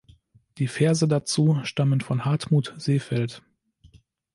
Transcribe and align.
Die 0.57 0.67
Verse 0.67 1.07
dazu 1.07 1.59
stammen 1.61 2.01
von 2.01 2.25
Hartmut 2.25 2.73
Seefeld. 2.75 3.43